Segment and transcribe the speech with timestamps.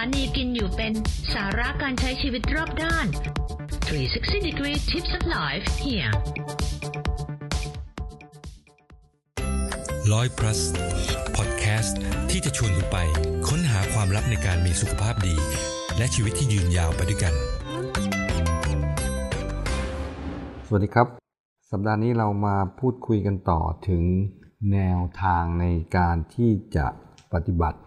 [0.00, 0.92] านีกินอยู่เป็น
[1.34, 3.06] สาระการใช้ชีวิตรอบด้าน
[3.86, 6.12] 360 degree tips of life here
[10.12, 10.60] ร้อย plus
[11.36, 11.98] พอดแคสต์
[12.30, 12.98] ที่จะชวนคุณไป
[13.48, 15.36] ค้นหาความลับในการมีสุขภาพดี
[15.98, 17.34] และชีวิตที่ยืนยาวไปด้วยกัน
[20.66, 21.06] สวัสดีครับ
[21.70, 24.02] สัปดาห์นี้เรามาพูดคุยกันต่อถึง
[24.72, 25.64] แนวทางใน
[25.96, 26.86] การที่จะ
[27.32, 27.78] ปฏิบัติ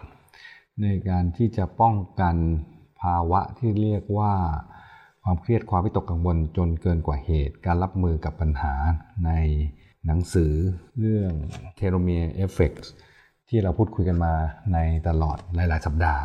[0.82, 2.36] ในการที่จะป้องกัน
[3.02, 4.34] ภาวะที่เรียกว่า
[5.24, 8.74] ความเครียดความวิตกกังวลจนเกินกว่าเหตุ การรับมือกับปัญหา
[9.26, 9.32] ใน
[10.06, 10.54] หนังสือ
[11.00, 11.32] เรื่อง
[11.80, 12.82] Telomere Effect
[13.50, 14.34] ที่เราพูดคุยกันมา
[14.74, 16.24] ในตลอดหลาย ๆ สัปดาห์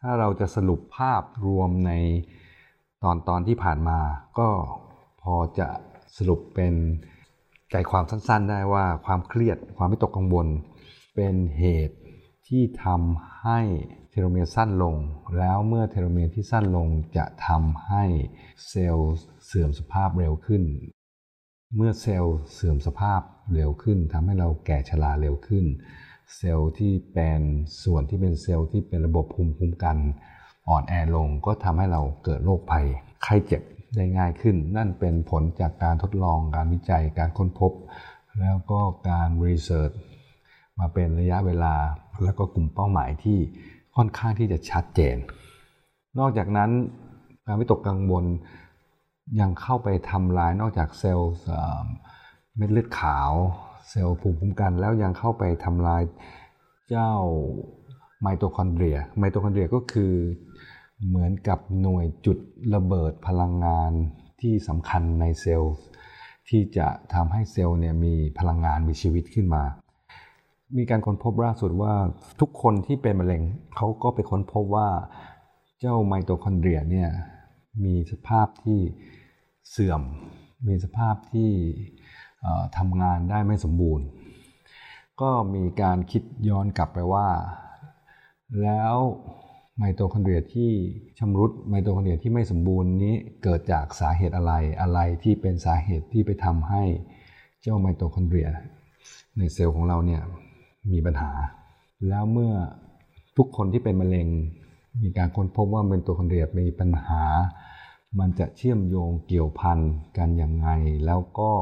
[0.00, 1.92] ถ้าเราจะสรุปภาพรวมใน
[3.02, 3.98] ตอนตอนที่ผ่านมา
[4.38, 4.48] ก็
[5.22, 5.68] พอจะ
[6.16, 6.74] สรุปเป็น
[7.70, 10.46] ใจความสั้น ๆ ได้ว่าความเครียดความวิตกกังวล
[11.14, 11.96] เป็นเหตุ
[12.48, 13.60] ที่ทำให้
[14.10, 14.96] เทโลเมียร์สั้นลง
[15.38, 18.04] แล้วเมื่อเทโลเมียร์ที่สั้นลงจะทำให้
[18.68, 19.12] เซลล์
[19.46, 20.62] เสื่อมสภาพเร็วขึ้น
[21.76, 23.20] เมื่อเซลล์เสื่อมสภาพ
[23.54, 25.64] เร็วขึ้นทำให้เราแก่ชราเร็วขึ้น
[26.36, 27.40] เซลล์ที่เป็น
[27.82, 29.96] ส่วนที่เป็นเซลล์ที่เป็นระบบภูมิคุ้มกัน
[30.68, 32.86] อ่อนแอลงก็ทำให้เราเกิดโรคภัย
[33.22, 33.62] ไข้เจ็บ
[33.96, 37.72] ได้ง่ายขึ้น นั่นเป็นผลจากการทดลองการวิจัยการค้นพบ
[38.40, 39.90] แล้วก็การ research
[40.78, 41.74] มาเป็นระยะเวลา
[42.24, 43.38] แล้วก็กลุ่มเป้าหมายที่
[43.96, 45.16] ค่อนข้างที่จะชัดเจน
[46.18, 46.70] นอกจากนั้น
[47.46, 48.24] การวิตกกังวล
[49.40, 51.32] ยังเข้าไปทำลายนอกจากเซลล์
[52.56, 53.32] เม็ดเลือดขาว
[53.90, 56.02] เซลล์ภูมิคุ้มกัน แล้วยังเข้าไปทำลาย
[56.88, 57.12] เจ้า
[58.22, 60.12] ไมโตคอนเดรีย ไมโตคอนเดรียก็คือ
[61.08, 62.38] เหมือนกับหน่วยจุด
[62.74, 63.92] ระเบิดพลังงาน
[64.40, 65.74] ที่สำคัญในเซลล์
[66.48, 69.62] ที่จะทำให้เซลล์เนี่ยมีพลังงานมีชีวิตขึ้นมา
[70.76, 71.94] มีการค้นพบล่าสุดว่า
[72.40, 73.42] ทุกคนที่เป็นมะเร็ง
[73.76, 74.88] เขาก็ไปค้นพบว่า
[75.80, 77.08] เจ้าไมโตคอนเดรียเนี่ย
[77.84, 78.80] มีสภาพที่
[79.70, 80.02] เสื่อม
[80.66, 81.50] มีสภาพที่
[82.78, 84.06] ทำงานได้ไม่สมบูรณ์
[85.20, 87.28] ก็มีการคิดย้อนกลับไปว่า
[88.62, 88.94] แล้ว
[89.78, 90.70] ไมโตคอนเดรียที่
[91.18, 96.82] ชำรุดไมโตคอนเดรียที่ไม่สมบูรณ์นี้เกิดจากสาเหตุอะไรอะไรที่เป็นสาเหตุที่ไปทำให้
[97.60, 98.48] เจ้าไมโตคอนเดรีย
[99.38, 100.22] ในเซลล์ของเราเนี่ย
[100.90, 101.30] มีปัญหา
[102.08, 102.52] แล้วเมื่อ
[103.36, 104.28] ทุกคนที่เป็นมะเร็ง
[105.02, 107.22] มีการค้นพบว่าไมโตคอนเดรียมีปัญหา
[108.18, 109.78] มันจะเชื่อมโยงเกี่ยวพัน
[110.16, 110.68] กันอย่างไง
[111.06, 111.52] แล้วก็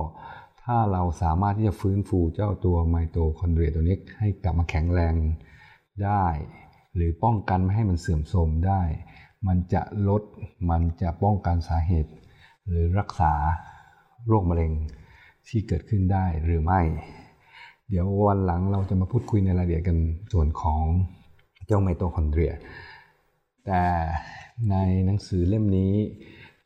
[0.63, 5.15] ถ้าเราสามารถที่จะฟื้นฟูเจ้าตัวไมโตคอนเดรียตัวนี้ให้กลับมาแข็งแรง
[6.05, 6.27] ได้
[6.95, 8.83] หรือป้องกันไม่ให้มันเสื่อมโทรมได้
[9.47, 10.23] มันจะลด
[10.71, 12.13] มันจะป้องกันสาเหตุ
[12.69, 13.35] หรือรักษา
[14.27, 14.73] โรคมะเร็ง
[15.49, 16.81] ที่เกิดขึ้นได้หรือไม่
[17.93, 19.99] เดี๋ยววันหลังเราจะมาพูดคุยในรายละเอียดกัน
[20.33, 20.83] ส่วนของ
[21.67, 22.53] เจ้าไมโตคอนเดรีย
[23.67, 23.85] แต่
[24.71, 25.93] ในหนังสือเล่มนี้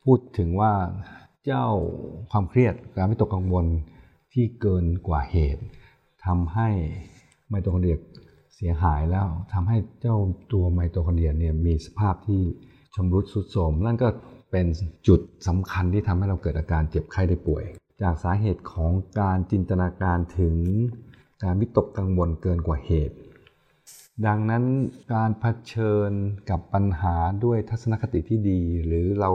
[0.03, 0.73] พูดถึงว่า
[1.45, 1.65] เจ้า
[2.31, 3.65] ความเครียดการวิตกกังวล
[4.33, 5.63] ที่เกินกว่าเหตุ
[6.25, 6.69] ทำให้
[7.49, 7.97] ไมโตคอนเดรีย
[8.55, 10.17] เสียหายแล้วทำให้เจ้า
[10.53, 12.41] ตัวไมโตคอนเดรียเนี่ยมีสภาพที่
[12.95, 14.07] ชำรุดทรุดโทรมนั่นก็
[14.51, 14.65] เป็น
[15.07, 17.63] จุดสำคัญที่ทำให้เราเกิดอาการเจ็บไข้ได้ป่วย
[18.01, 20.55] จากสาเหตุของการจินตนาการถึง
[21.43, 23.15] การวิตกกังวลเกินกว่าเหตุ
[24.27, 24.63] ดังนั้น
[25.13, 26.11] การเผชิญ
[26.49, 27.15] กับปัญหา
[27.45, 29.31] ด้วยทัศนคติที่ดี หรือเรา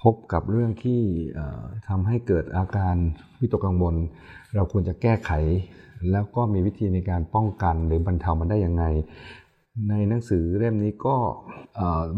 [0.00, 1.00] พบกับเรื่องที่
[1.88, 2.96] ทำให้เกิดอาการ
[3.40, 3.94] วิตกกังวล
[4.54, 5.30] เราควรจะแก้ไข
[6.10, 8.84] แล้วก็มีวิธีในการป้องกันหรือบรรเทามันได้ยังไง
[9.88, 11.16] ในหนังสือเล่มนี้ก็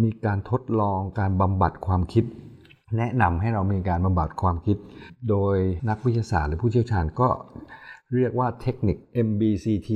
[0.02, 2.24] มีการทดลองการบำบัดความคิด
[2.96, 4.76] แนะนำให้เรามีการบำบัดความคิด
[5.28, 5.56] โดย
[5.88, 7.28] นักวิทยาศาสตร์หรือผู้เชี่ยวชาญก็
[8.16, 8.98] เรียกว่าเทคนิค
[9.28, 9.90] MBCT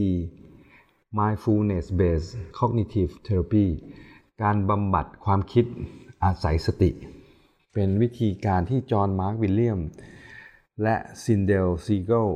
[1.19, 3.67] Mindfulness Based Cognitive Therapy
[4.43, 5.65] การบำบัดความคิด
[6.25, 6.91] อาศัยสติ
[7.75, 9.81] เป็นวิธีการที่จอห์นมาร์ควิลเลียม
[10.83, 12.29] และซินเดลซีเกล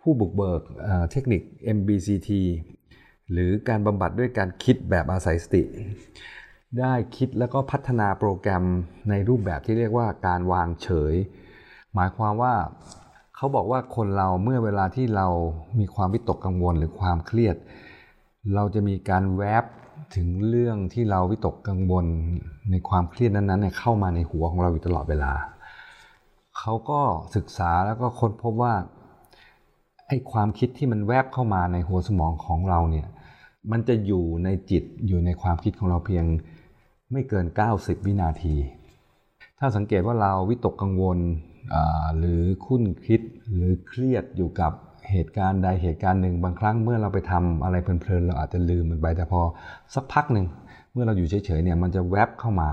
[0.00, 0.62] ผู้บุกเบิก
[1.10, 1.42] เทคนิค
[1.76, 2.30] MBCT
[3.32, 5.62] หรือการบำบัดด้วยการคิดแบบอาศัยสติ
[6.78, 8.64] ได้คิดแล้วก็พัฒนาโปรแกรม
[9.10, 11.14] ในรูปแบบที่เรียกว่าการวางเฉย
[11.94, 12.54] หมายความว่า
[13.36, 15.26] เขาบอกว่าคนเราเมื่อเวลาที่เรา
[15.78, 17.56] มีความวิตกกังวลหรือความเครียด
[18.54, 19.64] เราจะมีการแวบ
[20.16, 22.06] ถึงเรื่องที่เราวิตกกังวล
[22.70, 25.32] ในความเครียดนั้นๆเนี่ยเข้ามาในหัวของเราอยู่ตลอดเวลา
[26.58, 27.00] เขาก็
[27.36, 28.74] ศึกษาแล้วก็ค้นพบว่า
[30.08, 33.06] ไอ้ความคิดที่มันแวบเข้ามาในหัวสมองของเราเนี่ย
[33.70, 36.24] มันจะอยู่ในจิตอยู่ในความคิดของเราเพียง
[37.12, 37.46] ไม่เกิน
[37.76, 38.56] 90 วินาที
[39.58, 41.18] ถ้าสังเกตว่าเราวิตกกังวล
[42.18, 43.20] หรือคุ้นคิด
[43.54, 44.72] หรือเครียดอยู่กับ
[45.10, 49.40] เหตุการณ์ใดเหตุการณ์หนึ่งบางครั้งเมื่อเราไปทำอะไรเพลินๆเราอาจจะลืมมันไปแต่พอ
[49.94, 50.46] สักพักหนึ่ง
[50.92, 52.70] เมื่อเราอยู่เฉยๆเนี่ยมันจะแวบเข้ามา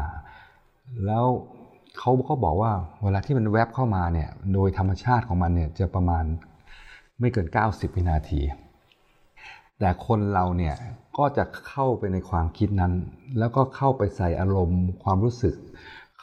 [1.06, 1.26] แล้ว
[2.00, 2.72] เขาก็บอกว่า
[3.04, 6.24] เวลาที่มันแวบเข้ามาเนี่ยโดยธรรมชาติของมันเนี่ยจะประมาณ
[7.20, 8.42] ไม่เกิน 90 วินาที
[9.80, 10.76] แต่คนเราเนี่ย
[11.18, 12.94] ก็จะเข้าไปในความคิดนั้น
[13.40, 15.56] แล้วก็เข้าไปใส่อารมณ์ความรู้สึก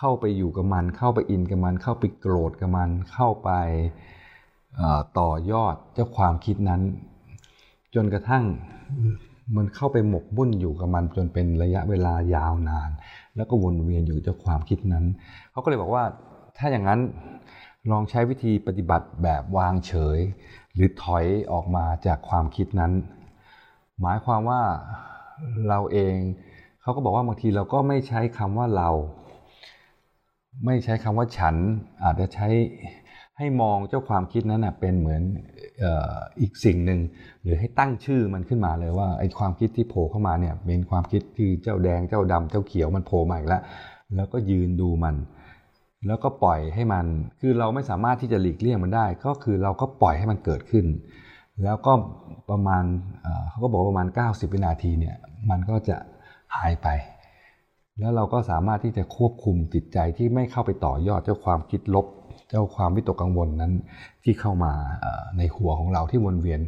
[0.03, 3.51] เข้าไปอยู่กับมัน เข้าไปอินกับมัน เข้าไปโกรธกับมัน เข้าไป
[5.19, 6.83] ต่อยอดเจ้าความคิดนั้น
[7.95, 8.45] จนกระทั่ง
[9.57, 12.91] มันเข้าไปหมกบุ่นอยู่กับมันจนเป็นระยะเวลายาวนาน
[13.37, 15.05] แล้วก็วนเวียนอยู่เจ้าความคิดนั้น
[15.51, 16.05] เขาก็เลยบอกว่า
[16.57, 17.01] ถ้าอย่างนั้น
[17.91, 20.19] ลองใช้วิธีปฏิบัติแบบวางเฉย
[20.75, 22.93] หรือถอยออกมาจากความคิดนั้น
[24.01, 24.63] หมายความว่า
[25.69, 26.15] เราเอง
[26.83, 28.91] เขาก็บอกว่าบางทีเราก็ไม่ใช้คำว่าเรา
[30.65, 31.55] ไม่ใช้คำว่าฉัน
[32.05, 32.49] อาจจะใช้
[33.39, 35.23] ให้มองเจ้าความคิดนั้นเป็นเหมือน
[36.41, 37.01] อีกสิ่งหนึ่ง
[37.43, 43.63] หรือให้ตั้งชื่อมันขึ้นมาเลยว่าไอ้ความคิดที่โผล่เข้ามาเนี่ยเป็นความคิดที่เจ้าแดงเจ้าดำเจ้าเขียวมันโผล่มาอีกแล้ว
[44.17, 45.17] แล้วก็ยืนดูมัน
[46.07, 47.07] แล้วก็ปล่อยให้มัน
[47.41, 50.87] คือเราไม่สามารถที่จะหลีกเลี่ยงมันได้ ก็คือเราก็ปล่อยให้มันเกิดขึ้น
[51.65, 51.93] แล้วก็
[52.51, 52.85] ประมาณ
[53.49, 55.17] เขาก็บอกประมาณ 90 วินาทีเนี่ย
[55.51, 55.97] มันก็จะ
[56.57, 56.89] หายไป
[58.01, 62.07] แล้วเราก็สามารถที่จะควบคุมจิตใจที่ไม่เข้าไปต่อยอดเจ้าความคิดลบ
[62.49, 63.73] เจ้าความวิตกกังวลนั้น
[64.25, 64.73] ที่เข้ามา
[65.39, 66.61] ในหัวของเราที่วนเวียน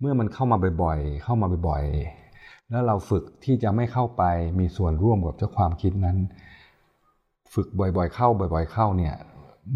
[0.00, 4.22] เมื่อมันเข้ามาบ่อยๆ เข้ามาบ่อยๆ แล้วเราฝึกที่จะไม่เข้าไป
[4.58, 6.16] มีส่วนร่วมกับเจ้าความคิดนั้น
[7.54, 9.14] ฝึกบ่อยๆ เข้าบ่อย ๆ เข้าเนี่ย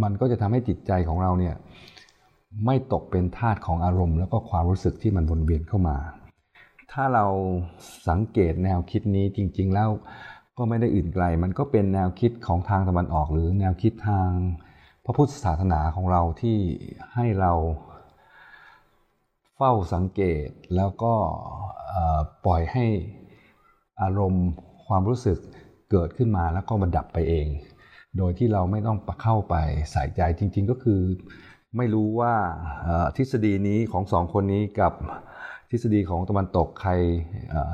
[0.03, 1.55] มันก็จะทำให้จิตใจของเราเนี่ย
[2.67, 5.97] ไม่ตกเป็นทาสของอารมณ์ แล้วก็ความรู้สึกที่มันวนเวียนเข้ามา
[6.93, 7.27] ถ้าเรา
[8.09, 9.89] สังเกตแนวคิดนี้จริง ๆ แล้ว
[10.59, 14.31] ก็ไม่ได้อื่นไกล มันก็เป็นแนวคิดของทางตะวันออก หรือแนวคิดทาง
[15.05, 16.59] พระพุทธศาสนาของเราที่
[17.15, 17.53] ให้เรา
[19.57, 21.15] เฝ้าสังเกตแล้วก็
[22.47, 22.87] ปล่อยให้
[24.03, 24.49] อารมณ์
[24.87, 25.39] ความรู้สึก
[25.91, 27.47] เกิดขึ้นมาแล้วก็มันดับไปเอง
[28.19, 29.55] โดยที่เราไม่ต้องเข้าไป
[29.93, 31.01] ใส่ใจจริง ๆ ก็คือ
[31.77, 32.35] ไม่รู้ว่า
[33.17, 34.93] ทฤษฎีนี้ของสองคนนี้กับ
[35.75, 36.93] ทฤษฎีของตะวันตกใคร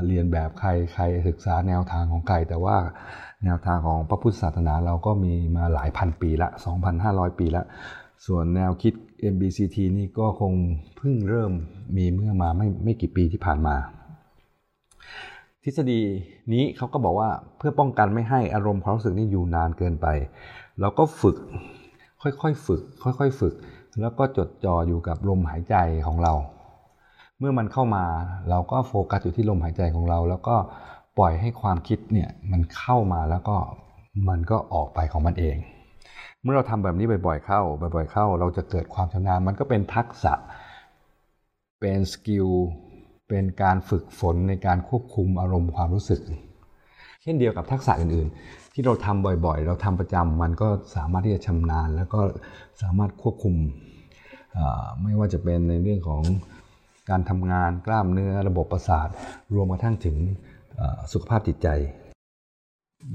[0.07, 2.77] เรียนแบบใครใครศึกษาแนวทางของใคร แต่ว่า
[3.45, 6.49] แนวทางของพระพุทธศาสนาเราก็มีมาหลายพันปีละ
[6.95, 7.63] 2,500 ปีละ
[8.27, 8.95] ส่วนแนวคิด
[9.33, 10.53] MBCT นี่ก็คง
[10.97, 11.53] เพิ่งเริ่ม
[11.97, 13.77] มีเมื่อมาไม่ไม่กี่ปีที่ผ่านมา
[15.63, 16.01] ทฤษฎี
[16.53, 20.07] นี้เขาก็บอกว่าเพื่อป้องกันไม่ให้อารมณ์ความรู้สึกนี่อยู่นานเกินไป
[20.81, 21.37] เราก็ฝึก
[22.23, 23.55] ค่อยๆฝึก ค่อยๆฝึก
[24.01, 25.77] แล้วก็จดจ่ออยู่กับลมหายใจ
[26.09, 26.35] ของเรา
[27.41, 28.05] เมื่อมันเข้ามา
[28.51, 30.57] เราก็โฟกัสอยู่ที่ลมหายใจของเรา แล้วก็
[31.19, 33.57] ปล่อยให้ความคิดเนี่ยมันเข้ามาแล้วก็
[34.29, 35.57] มันก็ออกไปของมันเอง
[36.43, 37.61] เมื่อเราทำแบบนี้บ่อยๆ เข้า
[37.95, 40.35] บ่อยๆ เข้า เราจะเกิดความชำนาญมันก็เป็นทักษะ
[41.81, 42.49] เป็นสกิล
[43.29, 46.21] เป็นการฝึกฝนในการควบคุมอารมณ์ความรู้สึก
[47.23, 52.21] เช่นเดียวกับทักษะอื่นๆ ที่เราทำบ่อยๆ เราทำประจำมันก็สามารถที่จะชำนาญ แล้วก็
[52.83, 53.55] สามารถควบคุม
[55.03, 56.23] ไม่ว่าจะเป็นในเรื่องของ
[57.11, 59.09] การทำงานกล้ามเนื้อระบบประสาท
[59.55, 60.17] รวมกระทั่งถึง
[61.13, 61.69] สุขภาพจิตใจ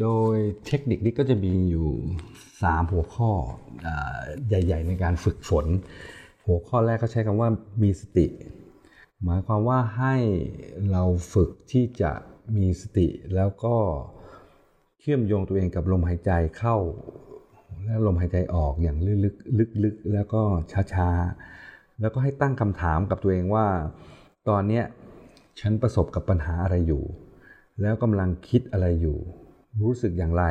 [0.01, 0.35] โดย
[0.67, 1.89] เทคนิคนี้ก็จะมีอยู่
[2.39, 3.31] 3 หัวข้อ
[4.47, 5.65] ใหญ่ ๆ ในการฝึกฝน
[6.45, 7.49] หัวข้อแรกเขาใช้คำว่า
[7.83, 8.27] มีสติ
[9.23, 10.15] หมายความว่าให้
[10.91, 11.03] เรา
[11.33, 12.11] ฝึกที่จะ
[12.57, 13.75] มีสติแล้วก็
[14.99, 16.77] เชื่อมโยงตัวเองกับลมหายใจเข้า
[17.83, 20.41] และลมหายใจออกอย่างลึกๆลึกๆแล้วก็
[20.93, 23.65] ช้าๆ แล้วก็ให้ตั้งคำถามกับตัวเองว่า
[24.49, 24.81] ตอนนี้
[25.59, 27.03] ฉันประสบกับปัญหาอะไรอยู่
[27.81, 29.17] แล้วกำลังคิดอะไรอยู่
[29.81, 30.45] รู้สึกอย่างไร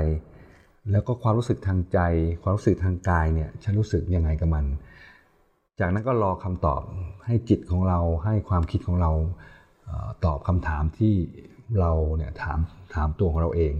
[0.91, 1.99] แล้วก็ความรู้สึกทางใจ
[2.43, 4.65] ความรู้สึกทางกายเนี่ยฉันรู้สึกยังไงกับมัน
[5.81, 6.83] จากนั้นก็รอคำตอบ
[7.27, 9.11] ให้จิตของเราให้ความคิดของเรา
[10.25, 11.15] ตอบคำถามที่
[11.81, 12.59] เราเนี่ยถาม
[12.95, 13.75] ถามตัวของเราเอง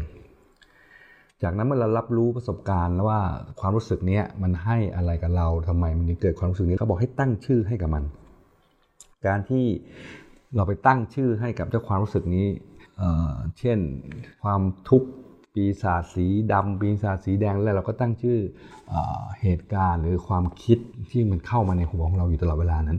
[1.43, 3.21] จากนั้นเมื่อเรารับรู้ประสบการณ์แล้วว่า
[3.61, 8.05] ความรู้สึกนี้มันให้อะไรกับเราทำไมมันถึงเกิดความรู้สึกนี้เขาบอกให้ตั้งชื่อให้กับมัน
[9.27, 9.65] การที่
[10.57, 12.47] เราไปตั้งชื่อให้กับเจ้าความรู้สึกนี้
[13.59, 13.79] เช่น
[14.43, 15.09] ความทุกข์
[15.55, 18.39] ปีศาจสีดำปีศาจสีแดงแล้วเราก็ตั้งชื่อ
[18.93, 18.95] อ
[19.41, 20.79] เหตุการณ์หรือความคิด
[21.11, 22.99] ที่มันเข้ามาในหัวของเราอยู่ตลอดเวลานั้น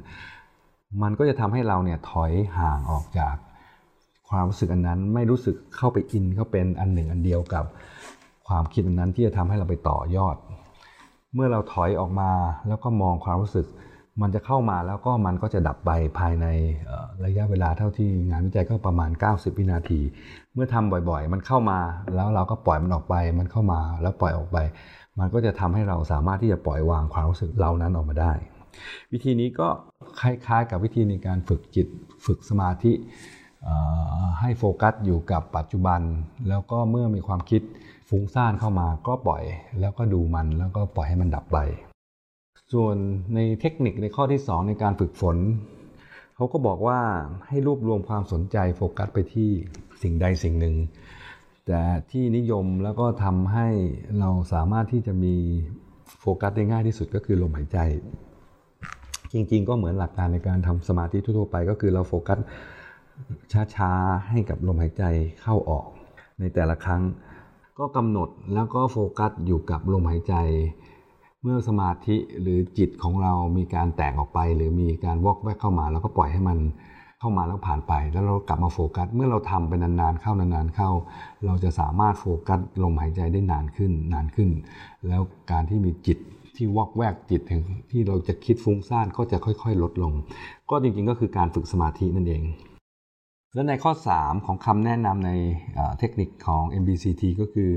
[1.01, 3.35] มันก็จะทำให้เราเนี่ยถอยห่างออกจาก
[4.29, 7.65] ความรู้สึกอันนั้นไม่รู้สึกเข้าไปอินเข้าเป็นอันหนึ่งอันเดียวกับ
[8.47, 10.35] ความคิดนั้นที่จะทำให้เราไปต่อยอด
[11.33, 12.31] เมื่อเราถอยออกมา
[12.67, 13.67] แล้วก็มองความรู้สึก
[14.21, 16.45] มันจะเข้ามาแล้วก็มันก็จะดับไปภายใน
[17.25, 20.01] ระยะเวลาเท่าที่งานวิจัยก็ประมาณ 90 วินาที
[20.53, 21.79] เมื่อทำบ่อยๆ มันเข้ามา
[22.15, 24.57] แล้วเราก็ปล่อยมันออกไป มันเข้ามาแล้วปล่อยออกไป
[25.19, 28.33] มันก็จะทำให้เราสามารถที่จะปล่อยวางความรู้สึกเหล่านั้นออกมาได้
[29.11, 29.67] วิธีนี้ก็
[30.21, 31.87] คล้ายๆ กับวิธีในการฝึกจิต
[32.25, 32.91] ฝึกสมาธิ
[34.39, 36.01] ให้โฟกัสอยู่กับปัจจุบัน
[36.49, 37.61] แล้วก็เมื่อมีความคิด
[38.09, 39.43] ฟุ้งซ่านเข้ามาก็ปล่อย
[39.79, 41.57] แล้วก็ดูมันแล้วก็ปล่อยให้มันดับไป
[42.73, 42.95] ส่วน
[43.35, 45.37] ในเทคนิคในข้อที่ 2 ในการฝึกฝน
[46.35, 46.99] เขาก็บอกว่า
[47.47, 49.49] ให้รวบรวมความสนใจโฟกัสไปที่
[50.01, 50.75] สิ่งใดสิ่งหนึ่ง
[51.67, 53.67] แต่ที่นิยมแล้วก็ทำให้
[54.19, 55.35] เราสามารถที่จะมี
[56.19, 57.77] โฟกัสได้ง่ายที่สุดก็คือลมหายใจ
[59.33, 62.39] จริงๆ ก็เหมือนหลักการในการทำสมาธิทั่วๆไป ก็คือเราโฟกัส
[63.75, 65.03] ช้าๆ ให้กับลมหายใจ
[65.41, 65.85] เข้าออก
[66.39, 67.01] ในแต่ละครั้ง
[67.79, 70.35] ก็กำหนดแล้วก็โฟกัสอยู่กับลมหายใจ
[71.41, 76.57] เมื่อสมาธิหรือจิตของเรามีการแตกออกไป หรือมีการวอกแวกเข้ามาเราก็ปล่อยให้มัน
[77.19, 80.89] เข้ามาแล้วผ่านไป แล้วเรากลับมาโฟกัสเมื่อเราทำไปนานๆเข้านานๆเข้า
[81.45, 84.49] เราจะสามารถโฟกัสลมหายใจได้นานขึ้นนานขึ้น
[85.07, 86.17] แล้วการที่มีจิต
[86.55, 87.41] ที่วอกแวกจิต
[87.91, 90.13] ที่เราจะคิดฟุ้งซ่านก็จะค่อย ๆ ลดลง
[90.69, 92.43] ก็จริงๆก็คือการฝึกสมาธินั่นเอง
[93.53, 95.31] และในข้อ 3 ของคำแนะนำใน
[95.99, 97.71] เทคนิคของ MBCT ก็คือ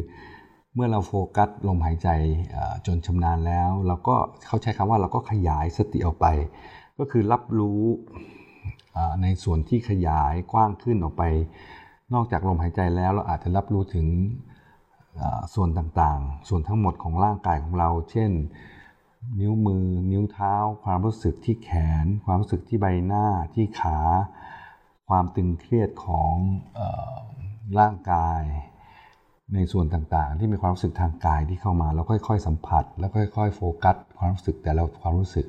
[0.75, 2.09] เมื่อเราโฟกัสลมหายใจ
[2.87, 4.17] จนชำนาญแล้ว เราก็
[4.47, 6.27] เขาใช้คำว่าเราก็ขยายสติออกไป
[6.99, 7.83] ก็คือรับรู้
[9.23, 11.23] ในส่วนที่ขยายกว้างขึ้นออกไป
[12.15, 14.07] นอกจากลมหายใจแล้วเราอาจจะรับรู้ถึง
[15.55, 18.31] ส่วนต่างๆ ส่วนทั้งหมดของร่างกายของเรา เช่น
[19.41, 20.55] นิ้วมือ นิ้วเท้า
[20.85, 21.71] ความรู้สึกที่แข
[22.05, 23.99] น ความรู้สึกที่ใบหน้าที่ขา
[25.09, 26.35] ความตึงเครียดของ
[26.79, 26.81] อ
[27.81, 28.43] ร่างกาย
[29.55, 35.47] ในส่วนต่างๆ ที่มีความรู้สึกทางกายที่เข้ามาแล้วค่อย ๆ สัมผัส แล้วค่อย ๆ โฟกัส ความรู้สึกแต่ละความรู้สึก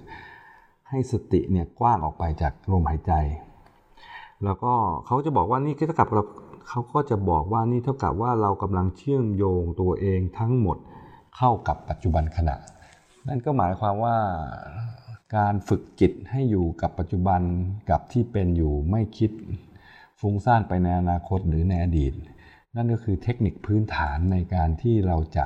[0.90, 3.12] ให้สติเนี่ยกว้างออกไปจากลมหายใจ
[4.44, 4.74] แล้วก็
[5.06, 6.24] เขาจะบอกว่านี่เท่ากับเรา
[6.70, 10.78] เขาก็จะบอกว่านี่เท่ากับว่าเรากำลังเชื่อมโยงตัวเองทั้งหมด
[11.38, 12.56] เข้ากับปัจจุบันขณะ
[13.28, 14.16] นั่นก็หมายความว่า
[15.36, 17.42] การฝึกจิตให้อยู่กับปัจจุบัน
[17.90, 19.32] กับที่เป็นอยู่ไม่คิด
[20.20, 22.14] ฟุ้งซ่านไปในอนาคตหรือในอดีต
[22.76, 25.46] นั่นก็คือเทคนิคพื้นฐานในการที่เราจะ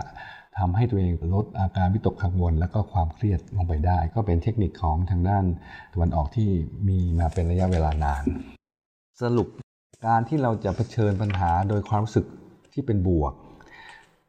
[0.58, 5.46] ทำให้ตัวเองลดอาการวิตกกังวล และก็ความเครียดลงไปได้ ก็เป็นเทคนิคของทางด้าน
[5.94, 6.50] ตะวันออกที่
[6.88, 8.24] มีมาเป็นระยะเวลานาน
[9.22, 9.48] สรุป
[10.08, 12.26] การที่เราจะเผชิญปัญหาโดยความรู้สึก
[12.74, 13.34] ที่เป็นบวก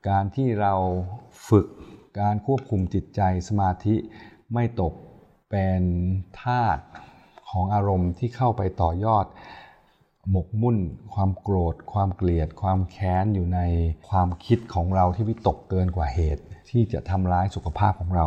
[0.09, 0.75] การที่เรา
[1.49, 1.67] ฝึก
[2.21, 3.95] การควบคุมจิตใจสมาธิ
[4.55, 4.95] ไม่ตก
[5.53, 5.83] เป็น
[6.43, 6.85] ธาตุ
[7.51, 9.27] ของอารมณ์ที่เข้าไปต่อยอด
[10.31, 10.79] หมกมุ่น
[11.15, 13.61] ความโกรธ ความเกลียด ความแค้นอยู่ใน
[14.09, 18.27] ความคิดของเราที่วิตกเกินกว่าเหตุ ที่จะทำร้ายสุขภาพของเรา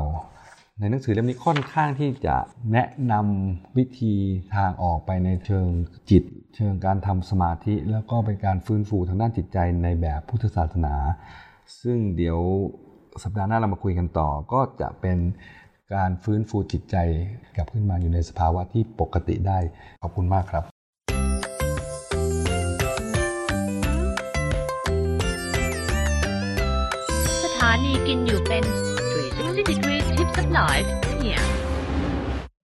[0.79, 2.35] ในหนังสือเล่มนี้ค่อนข้างที่จะ
[2.71, 4.15] แนะนำวิธี
[4.55, 5.67] ทางออกไปในเชิง
[6.09, 6.23] จิต
[6.55, 10.95] เชิงการทำสมาธิ แล้วก็เป็นการฟื้นฟูทางด้านจิตใจในแบบพุทธศาสนา
[11.81, 12.39] ซึ่งเดี๋ยว
[13.23, 15.17] สัปดาห์หน้าเรามาคุยกันต่อก็จะเป็น
[15.93, 16.95] การฟื้นฟูจิตใจ
[17.55, 19.59] กลับขึ้นมาอยู่ในสภาวะที่ปกติได้
[20.01, 20.63] ขอบคุณมากครับ
[27.43, 28.63] สถานีกินอยู่เป็น
[29.15, 31.04] 360 degree tips of life